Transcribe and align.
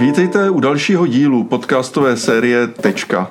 Vítejte 0.00 0.50
u 0.50 0.60
dalšího 0.60 1.06
dílu 1.06 1.44
podcastové 1.44 2.16
série 2.16 2.66
Tečka. 2.66 3.30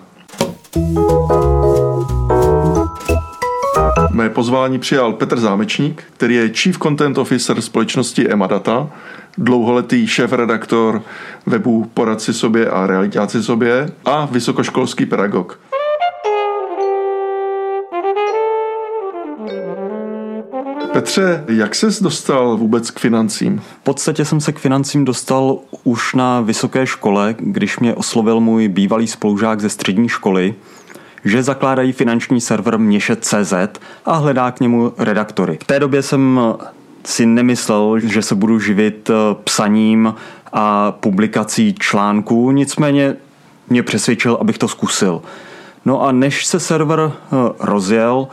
Mé 4.12 4.30
pozvání 4.30 4.80
přijal 4.80 5.14
Petr 5.14 5.40
Zámečník, 5.40 6.04
který 6.14 6.36
je 6.36 6.50
Chief 6.50 6.78
Content 6.78 7.18
Officer 7.18 7.62
společnosti 7.62 8.30
Emadata, 8.30 8.90
dlouholetý 9.38 10.08
šéf-redaktor 10.08 11.02
webu 11.46 11.92
Poradci 11.94 12.34
sobě 12.34 12.70
a 12.70 12.88
realitáci 12.88 13.44
sobě 13.44 13.90
a 14.06 14.26
vysokoškolský 14.26 15.06
pedagog. 15.06 15.60
Petře, 21.00 21.44
jak 21.48 21.76
ses 21.76 22.02
dostal 22.02 22.58
vůbec 22.58 22.92
k 22.92 23.00
financím? 23.00 23.60
V 23.60 23.84
podstatě 23.84 24.26
jsem 24.26 24.42
se 24.42 24.52
k 24.52 24.60
financím 24.60 25.06
dostal 25.06 25.60
už 25.84 26.14
na 26.14 26.42
vysoké 26.42 26.88
škole, 26.88 27.36
když 27.38 27.80
mě 27.80 27.94
oslovil 27.94 28.40
můj 28.40 28.68
bývalý 28.68 29.08
spolužák 29.08 29.62
ze 29.62 29.70
střední 29.70 30.10
školy, 30.10 30.56
že 31.26 31.44
zakládají 31.44 31.92
finanční 31.92 32.42
server 32.42 32.78
Měšet.cz 32.78 33.54
a 34.06 34.16
hledá 34.16 34.52
k 34.52 34.60
němu 34.60 34.94
redaktory. 34.98 35.58
V 35.62 35.68
té 35.68 35.80
době 35.80 36.02
jsem 36.02 36.40
si 37.06 37.26
nemyslel, 37.26 38.00
že 38.00 38.22
se 38.22 38.36
budu 38.36 38.60
živit 38.60 39.10
eh, 39.10 39.14
psaním 39.44 40.14
a 40.54 40.92
publikací 40.92 41.76
článků, 41.80 42.52
nicméně 42.52 43.16
mě 43.70 43.84
přesvědčil, 43.84 44.38
abych 44.42 44.58
to 44.58 44.68
zkusil. 44.68 45.22
No 45.86 46.02
a 46.02 46.12
než 46.12 46.46
se 46.46 46.60
server 46.60 47.00
eh, 47.12 47.36
rozjel, 47.60 48.28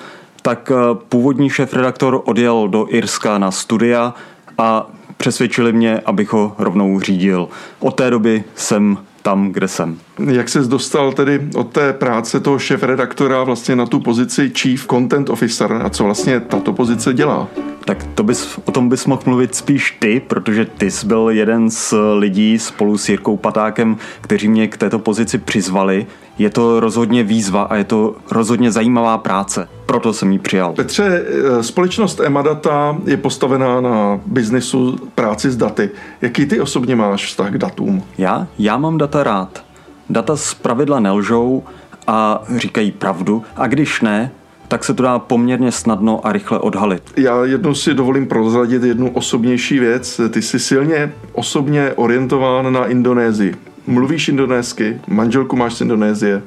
tak 0.47 0.71
eh, 0.71 0.95
původní 1.09 1.51
šéf-redaktor 1.51 2.23
odjel 2.25 2.69
do 2.69 2.87
Irska 2.89 3.39
na 3.39 3.51
studia 3.51 4.15
a 4.59 4.91
přesvědčili 5.17 5.73
mě, 5.73 6.01
abych 6.01 6.33
ho 6.33 6.55
rovnou 6.59 7.01
řídil. 7.01 7.49
Od 7.81 7.91
té 7.91 8.11
doby 8.11 8.45
jsem 8.55 8.99
tam, 9.23 9.53
kde 9.53 9.69
jsem. 9.69 9.99
Jak 10.31 10.49
ses 10.49 10.69
dostal 10.69 11.13
tedy 11.13 11.41
od 11.57 11.73
té 11.73 11.93
práce 11.93 12.41
toho 12.41 12.59
šéf-redaktora 12.59 13.43
vlastně 13.45 13.77
na 13.77 13.87
tu 13.87 14.01
pozici 14.01 14.53
Chief 14.59 14.87
Content 14.87 15.31
Officer 15.31 15.73
a 15.73 15.91
co 15.91 16.05
vlastně 16.05 16.41
tato 16.41 16.73
pozice 16.73 17.15
dělá? 17.15 17.49
Tak 17.87 18.05
to 18.15 18.23
bys, 18.23 18.59
o 18.65 18.73
tom 18.73 18.89
bys 18.89 19.07
mohl 19.07 19.23
mluvit 19.27 19.55
spíš 19.55 19.97
ty, 19.99 20.21
protože 20.21 20.65
ty 20.65 20.91
jsi 20.91 21.07
byl 21.07 21.29
jeden 21.31 21.71
z 21.71 21.95
lidí 22.19 22.59
spolu 22.59 22.99
s 22.99 23.09
Jirkou 23.09 23.37
Patákem, 23.37 23.97
kteří 24.21 24.49
mě 24.49 24.69
k 24.69 24.77
této 24.77 24.99
pozici 24.99 25.39
přizvali. 25.39 26.07
Je 26.39 26.51
to 26.51 26.81
rozhodně 26.81 27.23
výzva 27.23 27.63
a 27.63 27.77
je 27.77 27.85
to 27.85 28.17
rozhodně 28.31 28.73
zajímavá 28.73 29.19
práce. 29.19 29.69
Proto 29.87 30.13
jsem 30.13 30.33
ji 30.33 30.39
přijal. 30.39 30.73
Petře, 30.73 31.25
eh, 31.27 31.63
společnost 31.63 32.21
Emadata 32.21 32.97
je 33.05 33.17
postavená 33.17 33.81
na 33.81 34.21
biznesu 34.27 34.97
práci 35.15 35.51
s 35.51 35.57
daty. 35.57 35.91
Jaký 36.21 36.47
ty 36.47 36.61
osobně 36.61 36.97
máš 36.97 37.27
vztah 37.27 37.51
k 37.51 37.59
datům? 37.59 38.03
Já? 38.19 38.47
Já 38.59 38.77
mám 38.77 38.99
data 38.99 39.23
rád. 39.23 39.65
Data 40.11 40.37
z 40.37 40.55
pravidla 40.55 41.01
nelžou 41.01 41.63
a 42.07 42.43
říkají 42.57 42.93
pravdu 42.93 43.43
a 43.57 43.67
když 43.67 44.01
ne, 44.01 44.31
tak 44.69 44.85
se 44.85 44.95
to 44.95 45.03
dá 45.03 45.19
poměrně 45.19 45.73
snadno 45.73 46.27
a 46.27 46.33
rychle 46.33 46.59
odhalit. 46.59 47.03
Já 47.17 47.45
jednou 47.45 47.75
si 47.75 47.95
dovolím 47.95 48.27
prozradit 48.27 48.83
jednu 48.83 49.11
osobnější 49.11 49.79
věc. 49.79 50.21
Ty 50.31 50.43
jsi 50.43 50.59
silně 50.59 51.13
osobně 51.33 51.93
orientován 51.97 52.73
na 52.73 52.87
Indonésii. 52.87 53.55
Mluvíš 53.87 54.29
indonésky, 54.29 55.01
manželku 55.09 55.57
máš 55.57 55.75
z 55.75 55.81
Indonésie, 55.81 56.43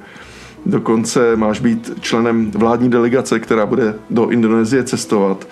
dokonce 0.65 1.35
máš 1.35 1.59
být 1.59 1.91
členem 2.01 2.51
vládní 2.51 2.89
delegace, 2.89 3.39
která 3.39 3.65
bude 3.65 3.95
do 4.09 4.29
Indonésie 4.29 4.83
cestovat. 4.83 5.47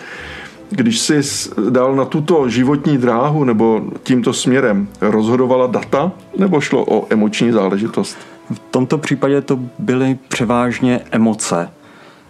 Když 0.70 1.00
jsi 1.00 1.22
dal 1.70 1.96
na 1.96 2.06
tuto 2.06 2.50
životní 2.50 2.98
dráhu 2.98 3.44
nebo 3.44 3.82
tímto 4.04 4.34
směrem, 4.34 4.88
rozhodovala 5.02 5.68
data 5.68 6.12
nebo 6.38 6.62
šlo 6.62 6.86
o 6.88 7.08
emoční 7.10 7.52
záležitost? 7.52 8.18
V 8.54 8.60
tomto 8.72 8.98
případě 8.98 9.42
to 9.42 9.60
byly 9.80 10.18
převážně 10.28 11.00
emoce. 11.12 11.70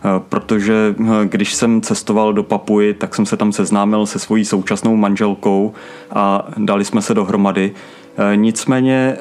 Eh, 0.05 0.21
protože 0.29 0.95
eh, 0.99 1.05
když 1.25 1.53
jsem 1.53 1.81
cestoval 1.81 2.33
do 2.33 2.43
Papuji, 2.43 2.93
tak 2.93 3.15
jsem 3.15 3.25
se 3.25 3.37
tam 3.37 3.51
seznámil 3.51 4.05
se 4.05 4.19
svojí 4.19 4.45
současnou 4.45 4.95
manželkou 4.95 5.73
a 6.11 6.47
dali 6.57 6.85
jsme 6.85 7.01
se 7.01 7.13
dohromady. 7.13 7.71
Eh, 8.17 8.35
nicméně 8.35 9.17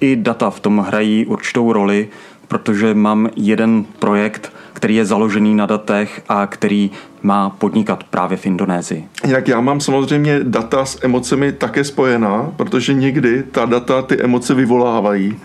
i 0.00 0.16
data 0.16 0.50
v 0.50 0.60
tom 0.60 0.78
hrají 0.78 1.26
určitou 1.26 1.72
roli, 1.72 2.08
protože 2.48 2.94
mám 2.94 3.28
jeden 3.36 3.84
projekt, 3.98 4.52
který 4.72 4.94
je 4.94 5.04
založený 5.04 5.54
na 5.54 5.66
datech 5.66 6.22
a 6.28 6.46
který 6.46 6.90
má 7.22 7.50
podnikat 7.50 8.04
právě 8.04 8.38
v 8.38 8.46
Indonésii. 8.46 9.08
Jak 9.26 9.48
já 9.48 9.60
mám 9.60 9.80
samozřejmě 9.80 10.40
data 10.42 10.84
s 10.84 11.04
emocemi 11.04 11.52
také 11.52 11.84
spojená, 11.84 12.52
protože 12.56 12.94
někdy 12.94 13.42
ta 13.42 13.64
data 13.64 14.02
ty 14.02 14.22
emoce 14.22 14.54
vyvolávají. 14.54 15.36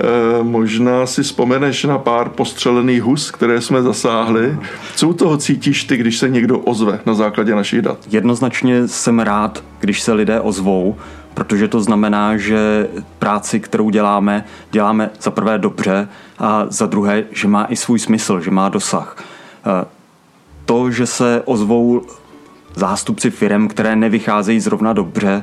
Eh, 0.00 0.42
možná 0.42 1.06
si 1.06 1.22
vzpomeneš 1.22 1.84
na 1.84 1.98
pár 1.98 2.28
postřelených 2.28 3.02
hus, 3.02 3.30
které 3.30 3.60
jsme 3.60 3.82
zasáhli. 3.82 4.58
Co 4.96 5.08
u 5.08 5.12
toho 5.12 5.36
cítíš 5.36 5.84
ty, 5.84 5.96
když 5.96 6.18
se 6.18 6.28
někdo 6.28 6.58
ozve 6.58 7.00
na 7.06 7.14
základě 7.14 7.54
našich 7.54 7.82
dat? 7.82 7.98
Jednoznačně 8.10 8.88
jsem 8.88 9.18
rád, 9.18 9.64
když 9.80 10.02
se 10.02 10.12
lidé 10.12 10.40
ozvou, 10.40 10.96
protože 11.34 11.68
to 11.68 11.80
znamená, 11.80 12.36
že 12.36 12.88
práci, 13.18 13.60
kterou 13.60 13.90
děláme, 13.90 14.44
děláme 14.70 15.10
za 15.20 15.30
prvé 15.30 15.58
dobře 15.58 16.08
a 16.38 16.66
za 16.68 16.86
druhé, 16.86 17.24
že 17.30 17.48
má 17.48 17.64
i 17.64 17.76
svůj 17.76 17.98
smysl, 17.98 18.40
že 18.40 18.50
má 18.50 18.68
dosah. 18.68 19.16
Eh, 19.66 19.84
to, 20.64 20.90
že 20.90 21.06
se 21.06 21.42
ozvou 21.44 22.02
zástupci 22.74 23.30
firm, 23.30 23.68
které 23.68 23.96
nevycházejí 23.96 24.60
zrovna 24.60 24.92
dobře 24.92 25.42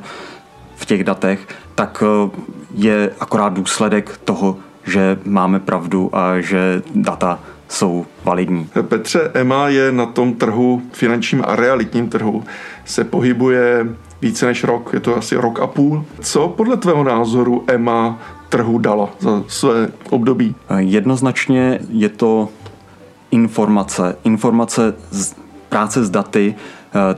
v 0.78 0.86
těch 0.86 1.04
datech, 1.04 1.48
tak 1.74 2.02
eh, 2.06 2.30
je 2.74 3.10
akorát 3.20 3.52
důsledek 3.52 4.20
toho, 4.24 4.56
že 4.84 5.18
máme 5.24 5.60
pravdu 5.60 6.10
a 6.12 6.40
že 6.40 6.82
data 6.94 7.38
jsou 7.68 8.06
validní. 8.24 8.68
Petře, 8.82 9.30
EMA 9.34 9.68
je 9.68 9.92
na 9.92 10.06
tom 10.06 10.34
trhu, 10.34 10.82
finančním 10.92 11.44
a 11.46 11.56
realitním 11.56 12.08
trhu, 12.08 12.44
se 12.84 13.04
pohybuje 13.04 13.86
více 14.22 14.46
než 14.46 14.64
rok, 14.64 14.90
je 14.92 15.00
to 15.00 15.16
asi 15.16 15.36
rok 15.36 15.60
a 15.60 15.66
půl. 15.66 16.04
Co 16.20 16.48
podle 16.48 16.76
tvého 16.76 17.04
názoru 17.04 17.64
EMA 17.66 18.18
trhu 18.48 18.78
dala 18.78 19.10
za 19.18 19.42
své 19.48 19.88
období? 20.10 20.54
Jednoznačně 20.78 21.78
je 21.90 22.08
to 22.08 22.48
informace. 23.30 24.16
Informace 24.24 24.94
z 25.10 25.34
práce 25.68 26.04
s 26.04 26.10
daty, 26.10 26.54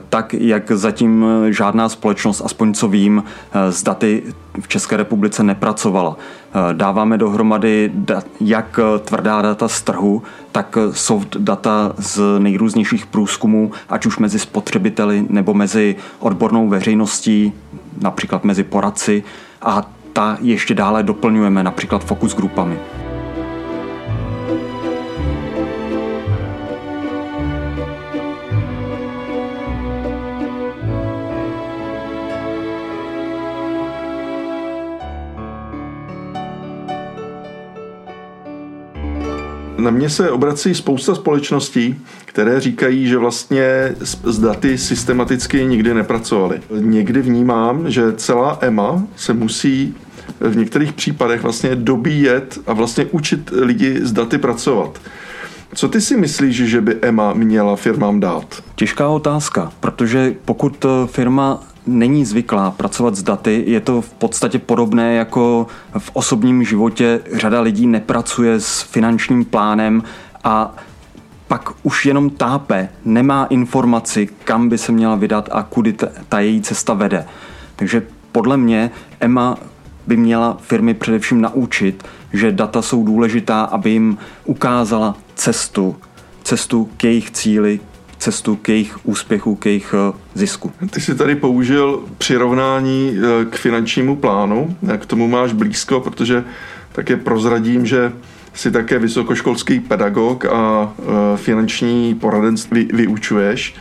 tak 0.09 0.33
jak 0.33 0.71
zatím 0.71 1.25
žádná 1.49 1.89
společnost, 1.89 2.41
aspoň 2.45 2.73
co 2.73 2.87
vím, 2.87 3.23
eh, 3.53 3.71
s 3.71 3.83
daty 3.83 4.23
v 4.61 4.67
České 4.67 4.97
republice 4.97 5.43
nepracovala. 5.43 6.17
Eh, 6.17 6.73
dáváme 6.73 7.17
dohromady 7.17 7.91
jak 8.41 8.79
tvrdá 9.05 9.41
data 9.41 9.67
z 9.67 9.81
trhu, 9.81 10.23
tak 10.51 10.77
soft 10.91 11.37
data 11.37 11.93
z 11.97 12.39
nejrůznějších 12.39 13.05
průzkumů, 13.05 13.71
ať 13.89 14.05
už 14.05 14.17
mezi 14.17 14.39
spotřebiteli 14.39 15.25
nebo 15.29 15.53
mezi 15.53 15.95
odbornou 16.19 16.67
veřejností, 16.69 17.53
například 18.01 18.43
mezi 18.43 18.63
poradci 18.63 19.23
a 19.61 19.89
ta 20.13 20.37
ještě 20.41 20.73
dále 20.73 21.03
doplňujeme 21.03 21.63
například 21.63 22.03
fokus 22.03 22.35
grupami. 22.35 22.79
Na 39.81 39.91
mě 39.91 40.09
se 40.09 40.31
obrací 40.31 40.75
spousta 40.75 41.15
společností, 41.15 42.01
které 42.25 42.59
říkají, 42.59 43.07
že 43.07 43.17
vlastně 43.17 43.95
s 44.25 44.39
daty 44.39 44.77
systematicky 44.77 45.65
nikdy 45.65 45.93
nepracovali. 45.93 46.61
Někdy 46.79 47.21
vnímám, 47.21 47.91
že 47.91 48.13
celá 48.13 48.57
EMA 48.61 49.03
se 49.15 49.33
musí 49.33 49.95
v 50.39 50.55
některých 50.57 50.93
případech 50.93 51.43
vlastně 51.43 51.75
dobíjet 51.75 52.59
a 52.67 52.73
vlastně 52.73 53.05
učit 53.11 53.49
lidi 53.53 53.99
s 54.01 54.11
daty 54.11 54.37
pracovat. 54.37 55.01
Co 55.73 55.89
ty 55.89 56.01
si 56.01 56.17
myslíš, 56.17 56.55
že 56.55 56.81
by 56.81 56.95
EMA 57.01 57.33
měla 57.33 57.75
firmám 57.75 58.19
dát? 58.19 58.63
Těžká 58.75 59.07
otázka, 59.07 59.71
protože 59.79 60.35
pokud 60.45 60.85
firma 61.05 61.63
není 61.87 62.25
zvyklá 62.25 62.71
pracovat 62.71 63.15
s 63.15 63.23
daty, 63.23 63.63
je 63.67 63.79
to 63.79 64.01
v 64.01 64.13
podstatě 64.13 64.59
podobné 64.59 65.15
jako 65.15 65.67
v 65.97 66.11
osobním 66.13 66.63
životě. 66.63 67.21
Řada 67.33 67.61
lidí 67.61 67.87
nepracuje 67.87 68.59
s 68.59 68.81
finančním 68.81 69.45
plánem 69.45 70.03
a 70.43 70.75
pak 71.47 71.69
už 71.83 72.05
jenom 72.05 72.29
tápe, 72.29 72.89
nemá 73.05 73.45
informaci, 73.45 74.29
kam 74.43 74.69
by 74.69 74.77
se 74.77 74.91
měla 74.91 75.15
vydat 75.15 75.49
a 75.51 75.63
kudy 75.63 75.95
ta 76.29 76.39
její 76.39 76.61
cesta 76.61 76.93
vede. 76.93 77.25
Takže 77.75 78.03
podle 78.31 78.57
mě 78.57 78.91
Emma 79.19 79.57
by 80.07 80.17
měla 80.17 80.57
firmy 80.61 80.93
především 80.93 81.41
naučit, 81.41 82.03
že 82.33 82.51
data 82.51 82.81
jsou 82.81 83.03
důležitá, 83.03 83.63
aby 83.63 83.89
jim 83.89 84.17
ukázala 84.45 85.15
cestu, 85.35 85.95
cestu 86.43 86.89
k 86.97 87.03
jejich 87.03 87.31
cíli, 87.31 87.79
cestu 88.21 88.55
k 88.55 88.69
jejich 88.69 89.05
úspěchu, 89.05 89.55
k 89.55 89.65
jejich 89.65 89.95
eh, 89.97 90.17
zisku. 90.33 90.71
Ty 90.89 91.01
jsi 91.01 91.15
tady 91.15 91.35
použil 91.35 92.03
přirovnání 92.17 93.17
eh, 93.17 93.45
k 93.45 93.55
finančnímu 93.55 94.15
plánu, 94.15 94.75
k 94.97 95.05
tomu 95.05 95.27
máš 95.27 95.53
blízko, 95.53 95.99
protože 95.99 96.43
také 96.91 97.17
prozradím, 97.17 97.85
že 97.85 98.11
jsi 98.53 98.71
také 98.71 98.99
vysokoškolský 98.99 99.79
pedagog 99.79 100.45
a 100.45 100.93
finanční 101.35 102.15
poradenství 102.15 102.89
vyučuješ. 102.93 103.75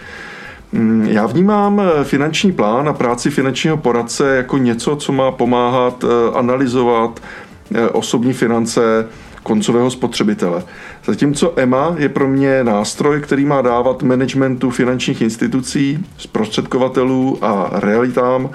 Mm, 0.73 1.07
já 1.11 1.27
vnímám 1.27 1.83
finanční 2.03 2.53
plán 2.53 2.89
a 2.89 2.93
práci 2.93 3.31
finančního 3.31 3.77
poradce 3.77 4.37
jako 4.37 4.59
něco, 4.59 4.97
co 4.97 5.13
má 5.13 5.31
pomáhat 5.31 6.05
analyzovat 6.35 7.21
osobní 7.93 8.33
finance, 8.33 9.07
koncového 9.43 9.91
spotřebitele. 9.91 10.63
Zatímco 11.05 11.53
EMA 11.57 11.95
je 11.99 12.09
pro 12.09 12.29
mě 12.29 12.65
nástroj, 12.65 13.21
který 13.21 13.45
má 13.45 13.63
dávat 13.63 14.03
managementu 14.03 14.71
finančních 14.71 15.21
institucí, 15.23 16.07
zprostředkovatelů 16.19 17.39
a 17.43 17.71
realitám 17.73 18.51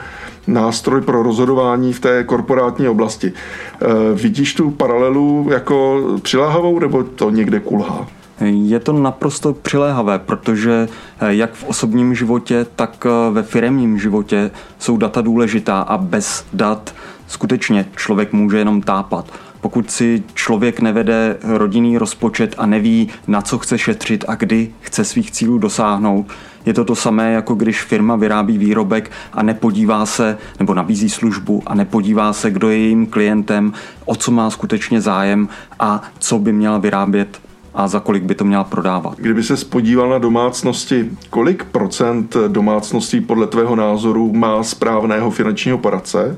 nástroj 0.48 1.02
pro 1.02 1.24
rozhodování 1.24 1.94
v 1.94 2.00
té 2.00 2.24
korporátní 2.24 2.88
oblasti. 2.88 3.28
E, 3.34 4.14
vidíš 4.14 4.54
tu 4.54 4.72
paralelu 4.72 5.48
jako 5.52 6.04
přiláhavou 6.22 6.80
nebo 6.80 7.04
to 7.04 7.30
někde 7.30 7.60
kulhá? 7.60 8.08
Je 8.42 8.80
to 8.80 8.94
naprosto 8.94 9.54
přiléhavé, 9.54 10.20
protože 10.20 10.88
e, 11.20 11.36
jak 11.36 11.54
v 11.54 11.64
osobním 11.64 12.16
životě, 12.16 12.66
tak 12.76 13.06
e, 13.06 13.32
ve 13.32 13.44
firemním 13.44 14.00
životě 14.00 14.52
jsou 14.80 14.98
data 14.98 15.22
důležitá 15.22 15.82
a 15.82 15.98
bez 15.98 16.46
dat 16.54 16.94
skutečně 17.28 17.86
člověk 17.96 18.34
může 18.34 18.58
jenom 18.58 18.82
tápat. 18.82 19.26
Pokud 19.66 19.92
si 19.92 20.24
člověk 20.34 20.80
nevede 20.80 21.38
rodinný 21.44 21.98
rozpočet 21.98 22.56
a 22.58 22.66
neví, 22.66 23.10
na 23.28 23.42
co 23.42 23.58
chce 23.58 23.78
šetřit 23.78 24.26
a 24.28 24.36
kdy 24.36 24.72
chce 24.82 25.06
svých 25.06 25.32
cílů 25.32 25.58
dosáhnout, 25.58 26.26
je 26.66 26.74
to 26.74 26.86
to 26.86 26.96
samé, 26.96 27.34
jako 27.34 27.56
když 27.56 27.82
firma 27.82 28.16
vyrábí 28.16 28.58
výrobek 28.58 29.12
a 29.34 29.44
nepodívá 29.44 30.06
se, 30.06 30.38
nebo 30.60 30.74
nabízí 30.74 31.10
službu 31.10 31.64
a 31.66 31.76
nepodívá 31.76 32.34
se, 32.34 32.52
kdo 32.52 32.70
je 32.70 32.78
jejím 32.78 33.06
klientem, 33.06 33.74
o 34.06 34.16
co 34.16 34.32
má 34.32 34.50
skutečně 34.50 35.02
zájem 35.02 35.48
a 35.80 36.02
co 36.20 36.40
by 36.40 36.54
měla 36.54 36.78
vyrábět 36.78 37.42
a 37.74 37.88
za 37.88 38.00
kolik 38.00 38.24
by 38.24 38.36
to 38.36 38.46
měla 38.46 38.64
prodávat. 38.64 39.18
Kdyby 39.18 39.44
se 39.44 39.58
spodíval 39.58 40.10
na 40.10 40.18
domácnosti, 40.18 41.10
kolik 41.30 41.64
procent 41.64 42.38
domácností 42.48 43.22
podle 43.22 43.48
tvého 43.48 43.76
názoru 43.76 44.34
má 44.34 44.64
správného 44.64 45.32
finančního 45.32 45.78
poradce? 45.78 46.38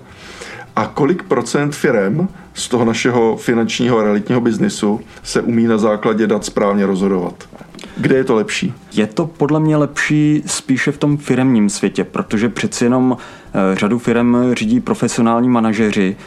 A 0.78 0.88
kolik 0.88 1.24
procent 1.24 1.76
firem 1.76 2.28
z 2.54 2.68
toho 2.68 2.86
našeho 2.86 3.38
finančního 3.38 4.04
realitního 4.04 4.42
biznisu 4.42 5.02
se 5.24 5.42
umí 5.42 5.64
na 5.64 5.78
základě 5.78 6.28
dat 6.28 6.46
správně 6.46 6.86
rozhodovat. 6.86 7.50
Kde 7.98 8.16
je 8.16 8.24
to 8.24 8.36
lepší? 8.36 8.74
Je 8.94 9.08
to 9.08 9.26
podle 9.26 9.60
mě 9.60 9.78
lepší 9.78 10.44
spíše 10.46 10.92
v 10.92 10.98
tom 10.98 11.18
firemním 11.18 11.70
světě, 11.70 12.04
protože 12.04 12.50
přeci 12.50 12.84
jenom 12.84 13.18
eh, 13.18 13.76
řadu 13.76 14.00
firem 14.00 14.38
řídí 14.54 14.80
profesionální 14.80 15.50
manažeři 15.50 16.18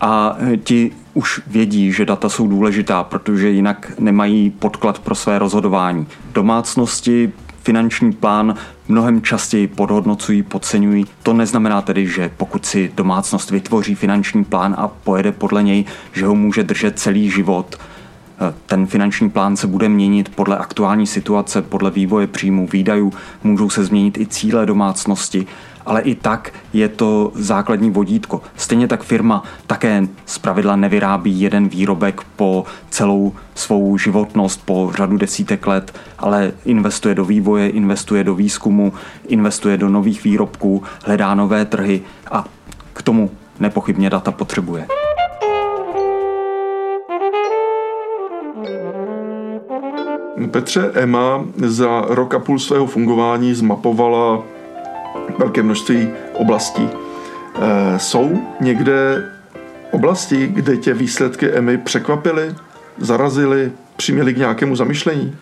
a 0.00 0.36
eh, 0.38 0.56
ti 0.56 0.92
už 1.14 1.40
vědí, 1.46 1.92
že 1.92 2.04
data 2.04 2.28
jsou 2.28 2.48
důležitá, 2.48 3.04
protože 3.04 3.50
jinak 3.50 3.92
nemají 3.98 4.50
podklad 4.50 4.98
pro 4.98 5.14
své 5.14 5.38
rozhodování. 5.38 6.06
Domácnosti 6.32 7.32
finanční 7.62 8.12
plán 8.12 8.54
mnohem 8.88 9.22
častěji 9.22 9.66
podhodnocují, 9.66 10.42
podceňují. 10.42 11.06
To 11.22 11.32
neznamená 11.32 11.82
tedy, 11.82 12.06
že 12.06 12.30
pokud 12.36 12.66
si 12.66 12.92
domácnost 12.94 13.50
vytvoří 13.50 13.94
finanční 13.94 14.44
plán 14.44 14.74
a 14.78 14.88
pojede 14.88 15.32
podle 15.32 15.62
něj, 15.62 15.84
že 16.12 16.26
ho 16.26 16.34
může 16.34 16.62
držet 16.62 16.98
celý 16.98 17.30
život. 17.30 17.76
Ten 18.66 18.86
finanční 18.86 19.30
plán 19.30 19.56
se 19.56 19.66
bude 19.66 19.88
měnit 19.88 20.28
podle 20.28 20.58
aktuální 20.58 21.06
situace, 21.06 21.62
podle 21.62 21.90
vývoje 21.90 22.26
příjmů, 22.26 22.68
výdajů, 22.72 23.12
můžou 23.44 23.70
se 23.70 23.84
změnit 23.84 24.18
i 24.18 24.26
cíle 24.26 24.66
domácnosti 24.66 25.46
ale 25.86 26.00
i 26.02 26.14
tak 26.14 26.52
je 26.72 26.88
to 26.88 27.32
základní 27.34 27.90
vodítko. 27.90 28.42
Stejně 28.56 28.88
tak 28.88 29.02
firma 29.02 29.42
také 29.66 30.06
pravidla 30.40 30.76
nevyrábí 30.76 31.40
jeden 31.40 31.68
výrobek 31.68 32.20
po 32.36 32.64
celou 32.90 33.32
svou 33.54 33.98
životnost, 33.98 34.66
po 34.66 34.92
řadu 34.96 35.16
desítek 35.16 35.66
let, 35.66 35.98
ale 36.18 36.52
investuje 36.64 37.14
do 37.14 37.24
vývoje, 37.24 37.68
investuje 37.68 38.24
do 38.24 38.34
výzkumu, 38.34 38.92
investuje 39.28 39.76
do 39.76 39.88
nových 39.88 40.24
výrobků, 40.24 40.82
hledá 41.04 41.34
nové 41.34 41.64
trhy 41.64 42.02
a 42.30 42.44
k 42.92 43.02
tomu 43.02 43.30
nepochybně 43.60 44.10
data 44.10 44.32
potřebuje. 44.32 44.86
Petře, 50.50 50.90
EMA 50.94 51.44
za 51.56 52.04
rok 52.08 52.34
a 52.34 52.38
půl 52.38 52.58
svého 52.58 52.86
fungování 52.86 53.54
zmapovala 53.54 54.42
velké 55.40 55.62
množství 55.62 56.08
oblastí. 56.34 56.88
Eh, 56.88 57.98
jsou 57.98 58.42
někde 58.60 59.24
oblasti, 59.90 60.46
kde 60.46 60.76
tě 60.76 60.94
výsledky 60.94 61.50
EMI 61.50 61.78
překvapily, 61.78 62.54
zarazily, 62.98 63.72
přiměly 63.96 64.34
k 64.34 64.36
nějakému 64.36 64.76
zamyšlení? 64.76 65.36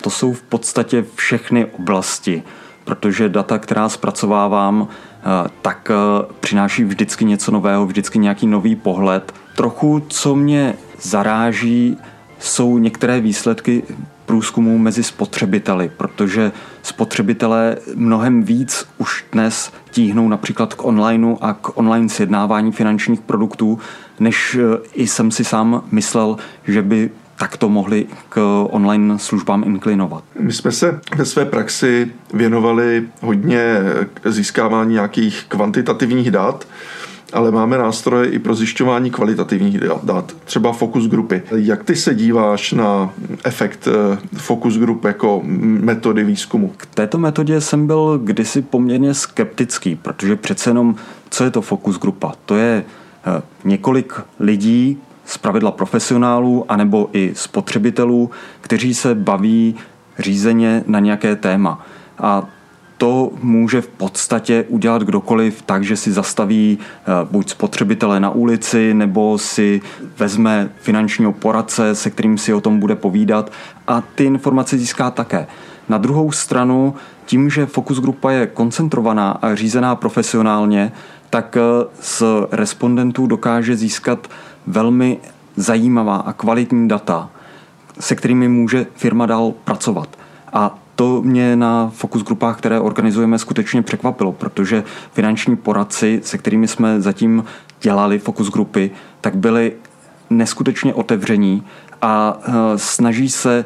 To 0.00 0.10
jsou 0.10 0.32
v 0.32 0.42
podstatě 0.42 1.04
všechny 1.14 1.66
oblasti, 1.66 2.42
protože 2.84 3.28
data, 3.28 3.58
která 3.58 3.88
zpracovávám, 3.88 4.88
eh, 4.88 5.48
tak 5.62 5.90
eh, 5.90 5.94
přináší 6.40 6.84
vždycky 6.84 7.24
něco 7.24 7.50
nového, 7.50 7.86
vždycky 7.86 8.18
nějaký 8.18 8.46
nový 8.46 8.76
pohled. 8.76 9.34
Trochu, 9.56 10.02
co 10.08 10.34
mě 10.34 10.74
zaráží, 11.00 11.98
jsou 12.38 12.78
některé 12.78 13.20
výsledky 13.20 13.82
průzkumů 14.34 14.78
mezi 14.78 15.02
spotřebiteli, 15.02 15.90
protože 15.96 16.52
spotřebitelé 16.82 17.76
mnohem 17.94 18.42
víc 18.42 18.86
už 18.98 19.24
dnes 19.32 19.72
tíhnou 19.90 20.28
například 20.28 20.74
k 20.74 20.84
onlineu 20.84 21.36
a 21.40 21.52
k 21.52 21.78
online 21.78 22.08
sjednávání 22.08 22.72
finančních 22.72 23.20
produktů, 23.20 23.78
než 24.20 24.54
eh, 24.54 24.78
i 24.94 25.06
jsem 25.06 25.30
si 25.30 25.44
sám 25.44 25.82
myslel, 25.90 26.36
že 26.66 26.82
by 26.82 27.10
takto 27.36 27.68
mohli 27.68 28.06
k 28.28 28.66
online 28.70 29.18
službám 29.18 29.64
inklinovat. 29.66 30.24
My 30.38 30.52
jsme 30.52 30.72
se 30.72 31.00
ve 31.16 31.24
své 31.24 31.44
praxi 31.44 32.12
věnovali 32.32 33.08
hodně 33.20 33.78
získávání 34.24 34.92
nějakých 34.92 35.44
kvantitativních 35.48 36.30
dat, 36.30 36.66
ale 37.34 37.50
máme 37.50 37.78
nástroje 37.78 38.30
i 38.30 38.38
pro 38.38 38.54
zjišťování 38.54 39.10
kvalitativních 39.10 39.80
dat, 40.02 40.36
třeba 40.44 40.72
fokus 40.72 41.06
grupy. 41.06 41.42
Jak 41.56 41.84
ty 41.84 41.96
se 41.96 42.14
díváš 42.14 42.72
na 42.72 43.10
efekt 43.44 43.88
eh, 43.88 44.18
fokus 44.36 44.78
grup 44.78 45.04
jako 45.04 45.40
metody 45.44 46.24
výzkumu? 46.24 46.72
K 46.76 46.86
této 46.86 47.18
metodě 47.18 47.60
jsem 47.60 47.86
byl 47.86 48.20
kdysi 48.24 48.62
poměrně 48.62 49.14
skeptický, 49.14 49.94
protože 49.96 50.36
přece 50.36 50.70
jenom, 50.70 50.96
co 51.30 51.44
je 51.44 51.50
to 51.50 51.62
fokus 51.62 51.98
grupa? 51.98 52.32
To 52.44 52.56
je 52.56 52.84
eh, 53.26 53.42
několik 53.64 54.12
lidí, 54.40 54.98
z 55.26 55.38
pravidla 55.38 55.70
profesionálů, 55.70 56.64
anebo 56.68 57.10
i 57.12 57.32
spotřebitelů, 57.34 58.30
kteří 58.60 58.94
se 58.94 59.14
baví 59.14 59.74
řízeně 60.18 60.84
na 60.86 61.00
nějaké 61.00 61.36
téma. 61.36 61.86
A 62.18 62.48
to 63.04 63.30
může 63.42 63.80
v 63.80 63.88
podstatě 63.88 64.64
udělat 64.68 65.02
kdokoliv 65.02 65.62
tak, 65.62 65.84
že 65.84 65.96
si 65.96 66.12
zastaví 66.12 66.78
eh, 66.80 67.10
buď 67.30 67.50
spotřebitele 67.50 68.20
na 68.20 68.30
ulici, 68.30 68.94
nebo 68.94 69.38
si 69.38 69.80
vezme 70.18 70.70
finančního 70.80 71.32
poradce, 71.32 71.94
se 71.94 72.10
kterým 72.10 72.38
si 72.38 72.54
o 72.54 72.60
tom 72.60 72.80
bude 72.80 72.94
povídat 72.94 73.52
a 73.86 74.02
ty 74.14 74.24
informace 74.24 74.78
získá 74.78 75.10
také. 75.10 75.46
Na 75.88 75.98
druhou 75.98 76.32
stranu, 76.32 76.94
tím, 77.26 77.50
že 77.50 77.66
fokus 77.66 78.00
grupa 78.00 78.30
je 78.30 78.46
koncentrovaná 78.46 79.30
a 79.30 79.54
řízená 79.54 79.94
profesionálně, 79.96 80.92
tak 81.30 81.56
eh, 81.56 81.86
z 82.00 82.22
respondentů 82.50 83.26
dokáže 83.26 83.76
získat 83.76 84.28
velmi 84.66 85.18
zajímavá 85.56 86.16
a 86.16 86.32
kvalitní 86.32 86.88
data, 86.88 87.30
se 88.00 88.14
kterými 88.14 88.48
může 88.48 88.86
firma 88.94 89.26
dál 89.26 89.52
pracovat. 89.64 90.08
A 90.52 90.83
to 90.94 91.22
mě 91.22 91.56
na 91.56 91.90
fokus 91.94 92.22
grupách, 92.22 92.58
které 92.58 92.80
organizujeme, 92.80 93.38
skutečně 93.38 93.82
překvapilo, 93.82 94.32
protože 94.32 94.84
finanční 95.12 95.56
poradci, 95.56 96.20
se 96.24 96.38
kterými 96.38 96.68
jsme 96.68 97.00
zatím 97.00 97.44
dělali 97.80 98.18
fokus 98.18 98.50
grupy, 98.50 98.90
tak 99.20 99.36
byli 99.36 99.72
neskutečně 100.30 100.94
otevření 100.94 101.62
a 102.02 102.38
e, 102.42 102.78
snaží 102.78 103.28
se 103.28 103.64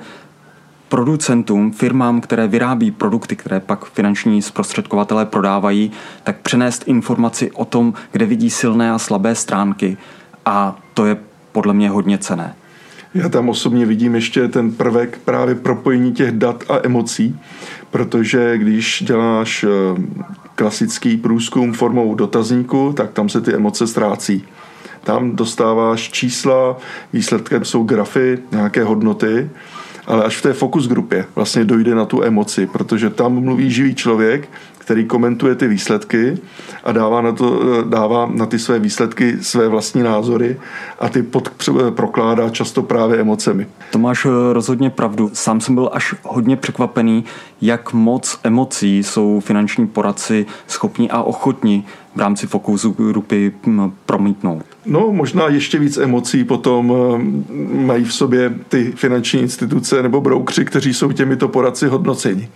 producentům, 0.88 1.72
firmám, 1.72 2.20
které 2.20 2.48
vyrábí 2.48 2.90
produkty, 2.90 3.36
které 3.36 3.60
pak 3.60 3.84
finanční 3.84 4.42
zprostředkovatelé 4.42 5.26
prodávají, 5.26 5.92
tak 6.24 6.40
přenést 6.40 6.84
informaci 6.86 7.50
o 7.50 7.64
tom, 7.64 7.94
kde 8.12 8.26
vidí 8.26 8.50
silné 8.50 8.92
a 8.92 8.98
slabé 8.98 9.34
stránky. 9.34 9.96
A 10.46 10.76
to 10.94 11.06
je 11.06 11.16
podle 11.52 11.74
mě 11.74 11.90
hodně 11.90 12.18
cené. 12.18 12.54
Já 13.18 13.28
tam 13.28 13.48
osobně 13.48 13.86
vidím 13.86 14.14
ještě 14.14 14.48
ten 14.48 14.72
prvek 14.72 15.18
právě 15.24 15.54
propojení 15.54 16.12
těch 16.12 16.32
dat 16.32 16.64
a 16.68 16.78
emocí, 16.82 17.40
protože 17.90 18.58
když 18.58 19.02
děláš 19.06 19.64
eh, 19.64 19.68
klasický 20.54 21.16
průzkum 21.16 21.72
formou 21.72 22.14
dotazníku, 22.14 22.92
tak 22.96 23.12
tam 23.12 23.28
se 23.28 23.40
ty 23.40 23.54
emoce 23.54 23.86
ztrácí. 23.86 24.44
Tam 25.04 25.36
dostáváš 25.36 26.10
čísla, 26.10 26.76
výsledkem 27.12 27.64
jsou 27.64 27.82
grafy, 27.82 28.38
nějaké 28.52 28.84
hodnoty 28.84 29.50
ale 30.08 30.24
až 30.24 30.36
v 30.36 30.42
té 30.42 30.52
fokus 30.52 30.88
grupě 30.88 31.26
vlastně 31.34 31.64
dojde 31.64 31.94
na 31.94 32.04
tu 32.04 32.22
emoci, 32.22 32.66
protože 32.66 33.10
tam 33.10 33.40
mluví 33.40 33.70
živý 33.70 33.94
člověk, 33.94 34.48
který 34.88 35.04
komentuje 35.04 35.54
ty 35.54 35.68
výsledky 35.68 36.38
a 36.84 36.92
dává 36.92 37.20
na, 37.20 37.32
to, 37.32 37.60
dává 37.84 38.30
na 38.32 38.46
ty 38.46 38.58
své 38.58 38.78
výsledky 38.78 39.36
své 39.40 39.68
vlastní 39.68 40.02
názory 40.02 40.56
a 41.00 41.08
ty 41.08 41.22
pod, 41.22 41.48
prokládá 41.90 42.50
často 42.50 42.82
právě 42.82 43.20
emocemi. 43.20 43.66
To 43.92 43.98
máš 43.98 44.26
eh, 44.26 44.52
rozhodně 44.52 44.90
pravdu. 44.90 45.30
Sám 45.32 45.60
jsem 45.60 45.74
byl 45.74 45.90
až 45.92 46.14
hodně 46.22 46.56
překvapený, 46.56 47.24
jak 47.60 47.92
moc 47.92 48.40
emocí 48.44 49.02
jsou 49.02 49.40
finanční 49.40 49.86
poradci 49.86 50.46
schopni 50.66 51.10
a 51.10 51.22
ochotni 51.22 51.84
v 52.16 52.20
rámci 52.20 52.46
fokusu 52.46 52.90
grupy 52.90 53.52
hm, 53.66 53.92
promítnout. 54.06 54.64
No, 54.86 55.12
možná 55.12 55.48
ještě 55.48 55.78
víc 55.78 55.96
emocí 55.96 56.44
potom 56.44 56.92
hm, 56.92 57.86
mají 57.86 58.04
v 58.04 58.14
sobě 58.14 58.54
ty 58.68 58.92
finanční 58.96 59.40
instituce 59.40 60.02
nebo 60.02 60.20
broukři, 60.20 60.64
kteří 60.64 60.94
jsou 60.94 61.12
těmito 61.12 61.48
poradci 61.48 61.86
hodnoceni. 61.86 62.48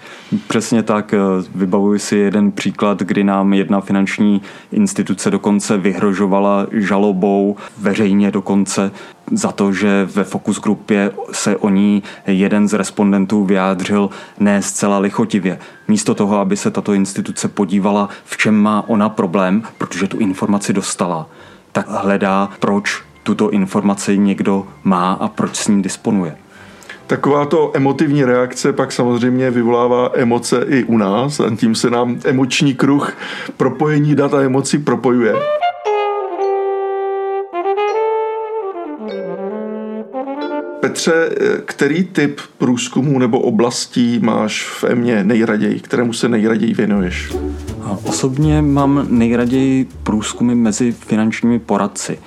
Přesně 0.48 0.82
tak. 0.82 1.14
Eh, 1.14 1.18
vybavuji 1.54 1.98
si 1.98 2.16
jeden 2.16 2.52
příklad, 2.52 3.00
kdy 3.02 3.24
nám 3.24 3.52
jedna 3.52 3.80
finanční 3.80 4.42
instituce 4.72 5.30
dokonce 5.30 5.78
vyhrožovala 5.78 6.66
žalobou 6.72 7.56
veřejně 7.78 8.30
dokonce 8.30 8.90
za 9.32 9.52
to, 9.52 9.72
že 9.72 10.08
ve 10.14 10.24
fokus 10.24 10.60
grupě 10.60 11.10
se 11.32 11.56
o 11.56 11.68
ní 11.68 12.02
jeden 12.26 12.68
z 12.68 12.72
respondentů 12.72 13.44
vyjádřil 13.44 14.10
ne 14.40 14.62
zcela 14.62 14.98
lichotivě. 14.98 15.58
Místo 15.88 16.14
toho, 16.14 16.38
aby 16.38 16.56
se 16.56 16.70
tato 16.70 16.92
instituce 16.92 17.48
podívala, 17.48 18.08
v 18.24 18.36
čem 18.36 18.54
má 18.54 18.84
ona 18.88 19.08
problém, 19.08 19.62
protože 19.78 20.06
tu 20.06 20.18
informaci 20.18 20.72
dostala, 20.72 21.28
tak 21.72 21.88
hledá, 21.88 22.48
proč 22.58 23.02
tuto 23.22 23.50
informaci 23.50 24.18
někdo 24.18 24.66
má 24.84 25.12
a 25.12 25.28
proč 25.28 25.56
s 25.56 25.68
ní 25.68 25.82
disponuje. 25.82 26.36
Takováto 27.06 27.70
emotivní 27.74 28.24
reakce 28.24 28.72
pak 28.72 28.92
samozřejmě 28.92 29.50
vyvolává 29.50 30.10
emoce 30.14 30.64
i 30.68 30.84
u 30.84 30.96
nás 30.96 31.40
a 31.40 31.56
tím 31.56 31.74
se 31.74 31.90
nám 31.90 32.20
emoční 32.24 32.74
kruh 32.74 33.16
propojení 33.56 34.14
dat 34.14 34.34
a 34.34 34.42
emocí 34.42 34.78
propojuje. 34.78 35.34
Petře, 40.92 41.30
který 41.64 42.04
typ 42.04 42.40
průzkumů 42.58 43.18
nebo 43.18 43.40
oblastí 43.40 44.18
máš 44.22 44.64
v 44.64 44.84
EMě 44.84 45.24
nejraději, 45.24 45.80
kterému 45.80 46.12
se 46.12 46.28
nejraději 46.28 46.74
věnuješ? 46.74 47.32
Osobně 48.04 48.62
mám 48.62 49.06
nejraději 49.08 49.88
průzkumy 50.02 50.54
mezi 50.54 50.92
finančními 50.92 51.58
poradci. 51.58 52.18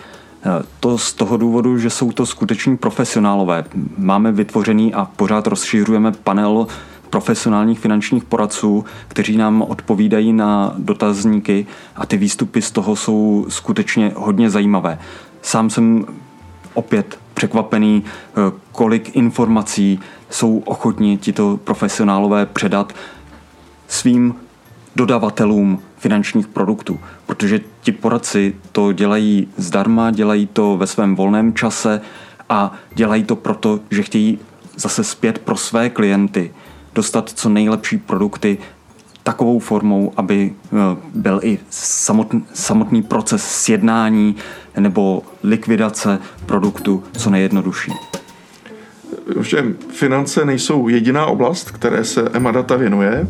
To 0.80 0.98
z 0.98 1.14
toho 1.14 1.38
důvodu, 1.38 1.78
že 1.78 1.90
jsou 1.90 2.12
to 2.12 2.26
skuteční 2.26 2.78
profesionálové. 2.78 3.66
Máme 3.98 4.32
vytvořený 4.32 4.94
a 4.94 5.06
pořád 5.06 5.48
rozšiřujeme 5.48 6.12
panel 6.12 6.68
profesionálních 7.10 7.80
finančních 7.80 8.24
poradců, 8.24 8.86
kteří 9.08 9.38
nám 9.38 9.62
odpovídají 9.62 10.34
na 10.34 10.74
dotazníky 10.78 11.66
a 11.96 12.06
ty 12.06 12.18
výstupy 12.18 12.62
z 12.62 12.72
toho 12.72 12.96
jsou 12.96 13.46
skutečně 13.50 14.12
hodně 14.16 14.50
zajímavé. 14.50 15.00
Sám 15.42 15.70
jsem 15.70 16.06
opět 16.74 17.20
překvapený, 17.46 18.04
eh, 18.04 18.52
kolik 18.72 19.16
informací 19.16 20.00
jsou 20.30 20.58
ochotni 20.58 21.18
tito 21.18 21.60
profesionálové 21.64 22.46
předat 22.46 22.94
svým 23.88 24.36
dodavatelům 24.96 25.80
finančních 25.98 26.48
produktů, 26.48 27.00
protože 27.26 27.62
ti 27.82 27.92
poradci 27.92 28.56
to 28.72 28.92
dělají 28.92 29.48
zdarma, 29.58 30.12
dělají 30.12 30.48
to 30.48 30.78
ve 30.78 30.88
svém 30.88 31.16
volném 31.16 31.54
čase 31.54 32.02
a 32.50 32.72
dělají 32.96 33.24
to 33.24 33.36
proto, 33.36 33.80
že 33.92 34.04
chtějí 34.04 34.40
zase 34.76 35.04
zpět 35.04 35.40
pro 35.40 35.58
své 35.58 35.90
klienty 35.90 36.54
dostat 36.96 37.30
co 37.30 37.50
nejlepší 37.50 37.98
produkty 37.98 38.58
takovou 39.26 39.60
formou, 39.60 40.14
aby 40.18 40.54
eh, 40.54 40.78
byl 41.16 41.40
i 41.44 41.60
samotný, 41.70 42.46
samotný 42.54 43.04
proces 43.04 43.44
sjednání 43.44 44.36
nebo 44.80 45.24
likvidace 45.44 46.20
produktu 46.46 47.04
co 47.18 47.30
nejjednodušší. 47.30 47.92
Že 49.42 49.66
finance 49.90 50.46
nejsou 50.46 50.88
jediná 50.88 51.26
oblast, 51.26 51.72
které 51.72 52.04
se 52.04 52.30
EMA 52.34 52.52
Data 52.52 52.76
věnuje. 52.76 53.28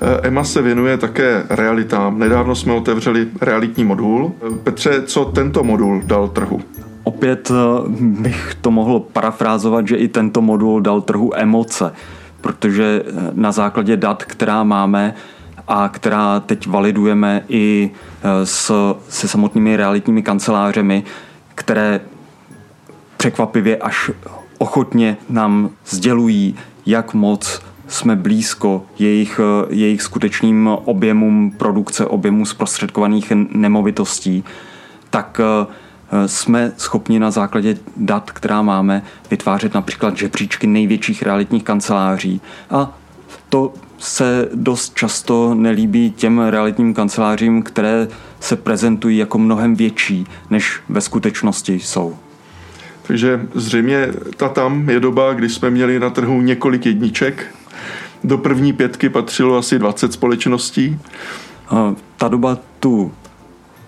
Eh, 0.00 0.28
EMA 0.28 0.44
se 0.44 0.62
věnuje 0.62 0.98
také 0.98 1.46
realitám. 1.50 2.18
Nedávno 2.18 2.54
jsme 2.54 2.72
otevřeli 2.72 3.28
realitní 3.40 3.84
modul. 3.84 4.32
Petře, 4.62 5.02
co 5.02 5.24
tento 5.24 5.64
modul 5.64 6.02
dal 6.04 6.28
trhu? 6.28 6.60
Opět 7.04 7.50
eh, 7.50 7.88
bych 8.00 8.54
to 8.60 8.70
mohl 8.70 9.00
parafrázovat, 9.00 9.88
že 9.88 9.96
i 9.96 10.08
tento 10.08 10.42
modul 10.42 10.80
dal 10.80 11.00
trhu 11.00 11.30
emoce 11.34 11.92
protože 12.46 13.02
eh, 13.06 13.12
na 13.34 13.52
základě 13.52 13.96
dat, 13.96 14.24
která 14.24 14.64
máme 14.64 15.14
a 15.68 15.88
která 15.88 16.40
teď 16.40 16.66
validujeme 16.66 17.42
i 17.48 17.90
eh, 17.90 18.46
s, 18.46 18.72
se 19.08 19.28
samotnými 19.28 19.76
realitními 19.76 20.22
kancelářemi, 20.22 21.02
které 21.54 22.00
překvapivě 23.16 23.76
až 23.76 24.10
ochotně 24.58 25.16
nám 25.28 25.70
sdělují, 25.86 26.54
jak 26.86 27.14
moc 27.14 27.62
jsme 27.88 28.16
blízko 28.16 28.86
jejich, 28.98 29.40
eh, 29.42 29.66
jejich 29.74 30.02
skutečným 30.02 30.68
objemům 30.84 31.50
produkce, 31.50 32.06
objemů 32.06 32.46
zprostředkovaných 32.46 33.32
nemovitostí, 33.50 34.44
tak 35.10 35.40
Eh, 35.40 35.85
jsme 36.26 36.72
schopni 36.76 37.18
na 37.18 37.30
základě 37.30 37.76
dat, 37.96 38.30
která 38.30 38.62
máme, 38.62 39.02
vytvářet 39.30 39.74
například 39.74 40.16
žebříčky 40.16 40.66
největších 40.66 41.22
realitních 41.22 41.64
kanceláří. 41.64 42.40
A 42.70 42.98
to 43.48 43.72
se 43.98 44.48
dost 44.54 44.94
často 44.94 45.54
nelíbí 45.54 46.10
těm 46.10 46.38
realitním 46.38 46.94
kancelářím, 46.94 47.62
které 47.62 48.08
se 48.40 48.56
prezentují 48.56 49.18
jako 49.18 49.38
mnohem 49.38 49.74
větší, 49.74 50.26
než 50.50 50.80
ve 50.88 51.00
skutečnosti 51.00 51.72
jsou. 51.72 52.16
Takže 53.02 53.40
zřejmě 53.54 54.08
ta 54.36 54.48
tam 54.48 54.90
je 54.90 55.00
doba, 55.00 55.32
kdy 55.32 55.48
jsme 55.48 55.70
měli 55.70 55.98
na 56.00 56.10
trhu 56.10 56.40
několik 56.40 56.86
jedniček. 56.86 57.46
Do 58.24 58.38
první 58.38 58.72
pětky 58.72 59.08
patřilo 59.08 59.58
asi 59.58 59.78
20 59.78 60.12
společností. 60.12 60.98
Eh, 61.72 61.94
ta 62.16 62.28
doba 62.28 62.58
tu 62.80 63.12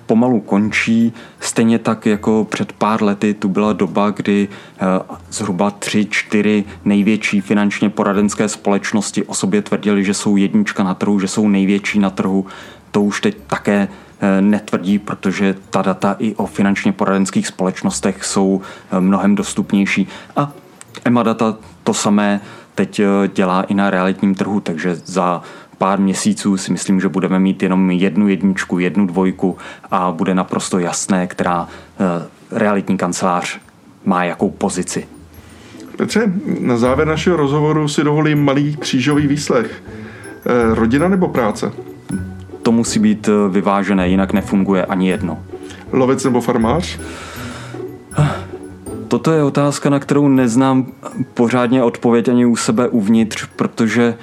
pomalu 0.09 0.41
končí. 0.41 1.12
Stejně 1.41 1.79
tak 1.79 2.07
jako 2.07 2.47
před 2.50 2.73
pár 2.73 3.03
lety 3.03 3.35
tu 3.35 3.49
byla 3.49 3.73
doba, 3.73 4.11
kdy 4.11 4.49
eh, 4.49 4.85
zhruba 5.31 5.71
tři, 5.71 6.07
čtyři 6.11 6.65
největší 6.85 7.41
finančně 7.41 7.91
poradenské 7.91 8.49
společnosti 8.49 9.25
o 9.25 9.35
sobě 9.35 9.62
tvrdili, 9.62 10.05
že 10.05 10.15
jsou 10.15 10.37
jednička 10.37 10.83
na 10.83 10.95
trhu, 10.95 11.21
že 11.21 11.29
jsou 11.29 11.49
největší 11.49 11.99
na 11.99 12.11
trhu. 12.11 12.47
To 12.91 13.03
už 13.03 13.21
teď 13.21 13.37
také 13.47 13.88
eh, 13.88 14.41
netvrdí, 14.41 14.99
protože 14.99 15.55
ta 15.71 15.83
data 15.83 16.17
i 16.19 16.35
o 16.35 16.47
finančně 16.47 16.93
poradenských 16.93 17.47
společnostech 17.47 18.25
jsou 18.25 18.61
eh, 18.61 19.00
mnohem 19.00 19.35
dostupnější. 19.35 20.09
A 20.37 20.53
EMA 21.05 21.23
data 21.23 21.57
to 21.85 21.95
samé 21.95 22.41
teď 22.75 23.00
dělá 23.35 23.62
i 23.62 23.75
na 23.75 23.91
realitním 23.91 24.35
trhu, 24.35 24.61
takže 24.61 24.95
za 24.95 25.43
pár 25.79 26.01
měsíců 26.01 26.57
si 26.57 26.73
myslím, 26.73 27.01
že 27.01 27.09
budeme 27.09 27.39
mít 27.39 27.63
jenom 27.63 27.91
jednu 27.91 28.29
jedničku, 28.29 28.79
jednu 28.79 29.07
dvojku 29.07 29.57
a 29.91 30.13
bude 30.13 30.35
naprosto 30.35 30.79
jasné, 30.79 31.27
která 31.27 31.69
eh, 31.69 32.59
realitní 32.59 32.97
kancelář 32.97 33.59
má 34.05 34.25
jakou 34.25 34.51
pozici. 34.51 35.07
Petře, 35.97 36.33
na 36.61 36.77
závěr 36.77 37.09
našeho 37.09 37.37
rozhovoru 37.37 37.89
si 37.89 38.05
dovolím 38.05 38.45
malý 38.45 38.77
křížový 38.77 39.27
výslech. 39.27 39.83
Eh, 40.47 40.75
rodina 40.75 41.09
nebo 41.09 41.29
práce? 41.29 41.73
To 42.63 42.73
musí 42.73 42.99
být 42.99 43.29
eh, 43.29 43.49
vyvážené, 43.49 44.09
jinak 44.09 44.33
nefunguje 44.33 44.85
ani 44.85 45.09
jedno. 45.09 45.39
Lovec 45.93 46.25
nebo 46.25 46.41
farmář? 46.41 46.99
Toto 49.09 49.33
je 49.33 49.43
otázka, 49.43 49.91
na 49.91 49.99
kterou 49.99 50.29
neznám 50.29 50.87
pořádně 51.35 51.83
odpověď 51.83 52.29
ani 52.29 52.47
u 52.47 52.57
sebe 52.57 52.89
uvnitř, 52.89 53.47
protože 53.57 54.15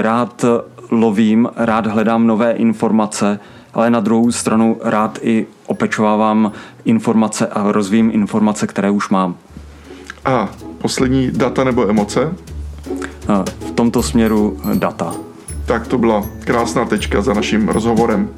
rád 0.00 0.44
lovím, 0.90 1.48
rád 1.56 1.86
hledám 1.86 2.26
nové 2.26 2.52
informace, 2.52 3.40
ale 3.74 3.90
na 3.90 4.00
druhou 4.00 4.32
stranu 4.32 4.76
rád 4.84 5.18
i 5.22 5.46
opečovávám 5.66 6.52
informace 6.84 7.46
a 7.46 7.72
rozvíjím 7.72 8.10
informace, 8.14 8.66
které 8.66 8.90
už 8.90 9.08
mám. 9.08 9.36
A 10.24 10.48
poslední 10.78 11.30
data 11.30 11.64
nebo 11.64 11.90
emoce? 11.90 12.34
V 13.66 13.70
tomto 13.70 14.02
směru 14.02 14.60
data. 14.74 15.14
Tak 15.66 15.86
to 15.86 15.98
byla 15.98 16.22
krásná 16.44 16.84
tečka 16.84 17.22
za 17.22 17.34
naším 17.34 17.68
rozhovorem. 17.68 18.28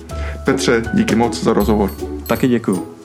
Petře, 0.44 0.82
díky 0.94 1.16
moc 1.16 1.42
za 1.42 1.52
rozhovor. 1.52 1.90
Taky 2.26 2.48
děkuji. 2.48 2.99